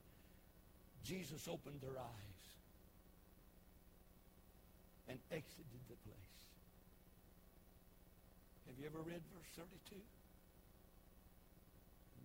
[1.04, 2.44] Jesus opened their eyes
[5.08, 6.40] and exited the place.
[8.66, 9.96] Have you ever read verse 32?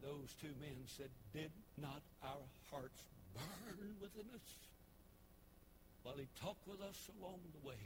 [0.01, 3.01] Those two men said, Did not our hearts
[3.37, 4.49] burn within us
[6.01, 7.81] while he talked with us along the way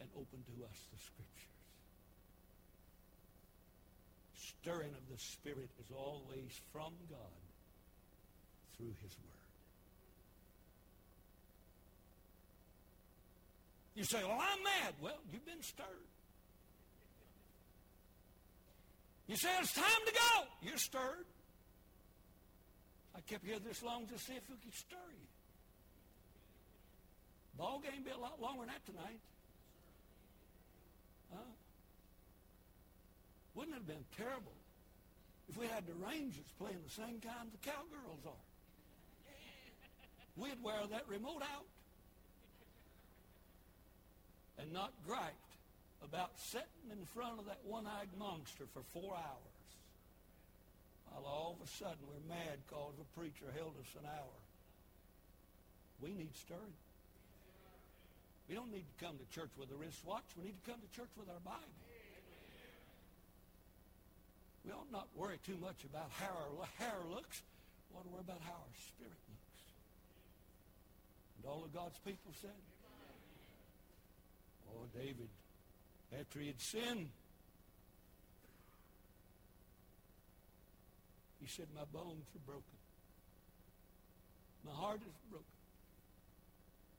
[0.00, 1.57] and opened to us the scripture?
[4.60, 7.42] Stirring of the Spirit is always from God
[8.76, 9.38] through his word.
[13.94, 14.94] You say, well, I'm mad.
[15.00, 15.86] Well, you've been stirred.
[19.26, 20.44] You say, it's time to go.
[20.62, 21.26] You're stirred.
[23.16, 25.26] I kept here this long to see if we could stir you.
[27.58, 29.20] Ball game be a lot longer than that tonight.
[31.34, 31.42] Huh?
[33.58, 34.54] Wouldn't it have been terrible
[35.48, 38.46] if we had the Rangers playing the same time the Cowgirls are?
[40.36, 41.66] We'd wear that remote out
[44.62, 45.34] and not gripe
[46.04, 49.66] about sitting in front of that one-eyed monster for four hours.
[51.10, 54.38] While all of a sudden we're mad because the preacher held us an hour.
[55.98, 56.78] We need stirring.
[58.48, 60.30] We don't need to come to church with a wristwatch.
[60.38, 61.74] We need to come to church with our Bible.
[64.68, 66.30] We ought not worry too much about how
[66.60, 67.42] our hair looks.
[67.90, 69.62] We ought to worry about how our spirit looks.
[71.36, 72.50] And all of God's people said,
[74.70, 75.28] Oh, David,
[76.18, 77.08] after he had sinned,
[81.40, 82.62] he said, my bones are broken.
[84.66, 85.46] My heart is broken.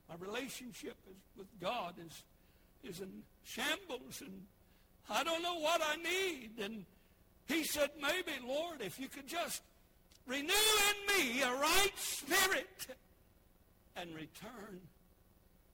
[0.10, 2.24] My relationship is, with God is,
[2.84, 4.46] is in shambles, and
[5.08, 6.52] I don't know what I need.
[6.60, 6.86] And
[7.50, 9.62] he said, maybe, Lord, if you could just
[10.28, 12.88] renew in me a right spirit
[13.96, 14.80] and return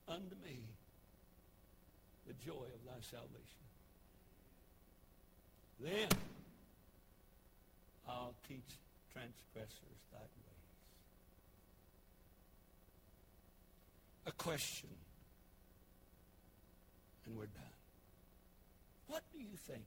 [0.08, 0.58] unto me
[2.26, 3.42] the joy of thy salvation.
[5.78, 6.08] Then
[8.08, 8.78] I'll teach
[9.12, 10.26] transgressors thy ways.
[14.26, 14.88] A question,
[17.26, 17.62] and we're done.
[19.06, 19.84] What do you think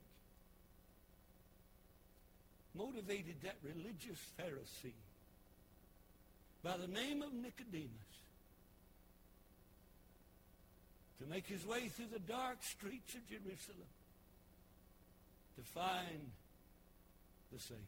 [2.74, 4.92] motivated that religious Pharisee
[6.62, 7.90] by the name of Nicodemus
[11.20, 13.88] to make his way through the dark streets of Jerusalem
[15.56, 16.30] to find
[17.52, 17.78] the Savior.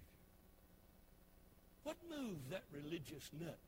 [1.85, 3.59] What moved that religious nut?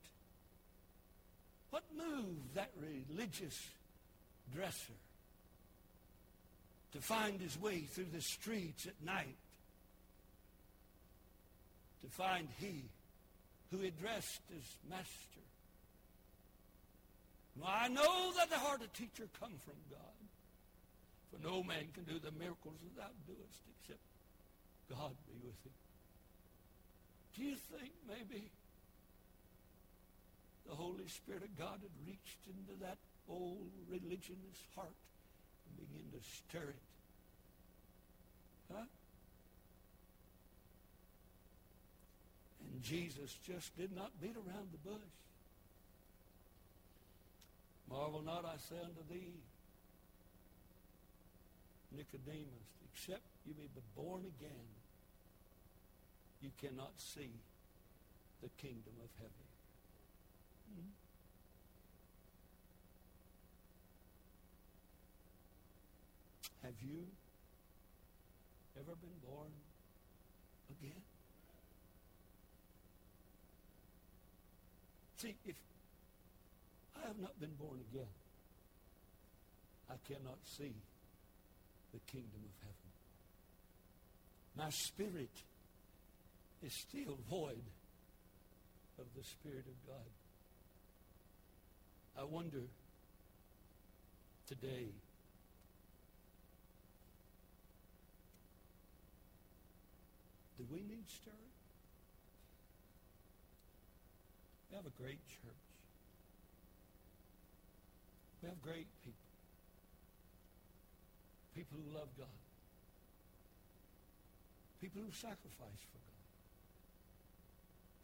[1.70, 3.58] What moved that religious
[4.54, 4.92] dresser
[6.92, 9.36] to find his way through the streets at night
[12.04, 12.84] to find he
[13.70, 15.40] who addressed as master?
[17.56, 20.00] Now, I know that the heart of teacher come from God.
[21.30, 24.00] For no man can do the miracles that thou doest except
[24.90, 25.72] God be with him.
[27.34, 28.50] Do you think maybe
[30.68, 32.98] the Holy Spirit of God had reached into that
[33.28, 34.94] old religionist heart
[35.66, 36.82] and began to stir it?
[38.72, 38.84] Huh?
[42.84, 45.00] Jesus just did not beat around the bush.
[47.88, 49.32] Marvel not, I say unto thee,
[51.96, 54.68] Nicodemus, except you may be born again,
[56.42, 57.30] you cannot see
[58.42, 59.46] the kingdom of heaven.
[60.74, 60.90] Hmm?
[66.66, 67.06] Have you
[68.76, 69.52] ever been born
[70.70, 71.00] again?
[75.16, 75.56] See, if
[76.96, 78.06] I have not been born again,
[79.88, 80.74] I cannot see
[81.92, 82.74] the kingdom of heaven.
[84.56, 85.42] My spirit
[86.62, 87.62] is still void
[88.98, 90.10] of the Spirit of God.
[92.18, 92.62] I wonder
[94.46, 94.88] today
[100.56, 101.53] do we need stirring?
[104.74, 105.66] We have a great church.
[108.42, 109.30] We have great people.
[111.54, 112.42] People who love God.
[114.82, 116.14] People who sacrifice for God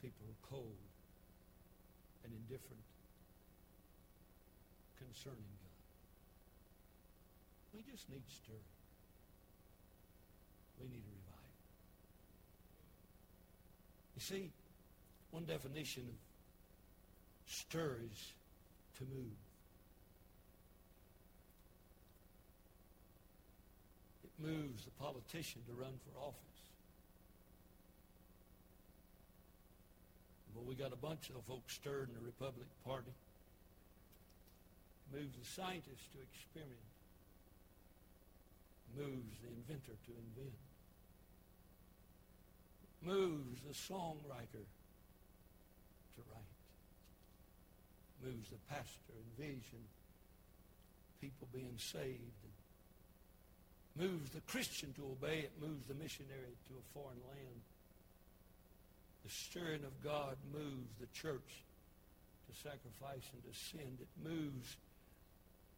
[0.03, 0.81] people who are cold
[2.25, 2.85] and indifferent
[4.97, 5.81] concerning God.
[7.75, 8.77] We just need stirring.
[10.81, 11.57] We need a revival.
[14.17, 14.51] You see,
[15.31, 16.17] one definition of
[17.51, 18.33] stir is
[18.99, 19.41] to move.
[24.25, 26.37] It moves the politician to run for office.
[30.55, 33.13] Well, we got a bunch of folks stirred in the Republican Party.
[35.13, 36.79] Moves the scientist to experiment.
[38.97, 40.61] Moves the inventor to invent.
[43.03, 44.67] Moves the songwriter
[46.15, 46.61] to write.
[48.25, 49.81] Moves the pastor envision
[51.21, 52.21] people being saved.
[53.99, 55.41] moves the Christian to obey.
[55.41, 57.61] It moves the missionary to a foreign land.
[59.25, 61.65] The stirring of God moves the church
[62.49, 63.99] to sacrifice and to sin.
[64.01, 64.77] It moves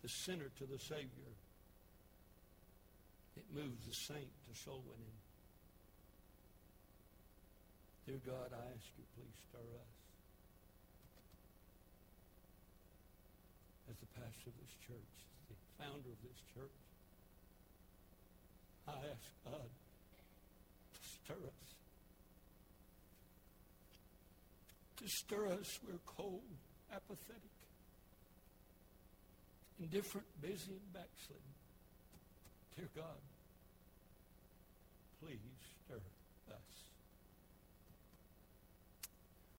[0.02, 1.32] the sinner to the Savior.
[3.36, 5.18] It moves the saint to soul winning.
[8.06, 9.94] Dear God, I ask you, please stir us.
[13.90, 15.14] As the pastor of this church,
[15.46, 16.82] the founder of this church,
[18.90, 19.70] I ask God
[20.90, 21.62] to stir us.
[25.02, 25.78] to stir us.
[25.86, 26.42] We're cold,
[26.92, 27.50] apathetic,
[29.80, 31.52] indifferent, busy, and backslidden.
[32.76, 33.20] Dear God,
[35.20, 35.71] please.